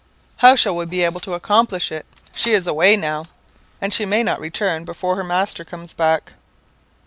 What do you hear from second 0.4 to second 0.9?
shall we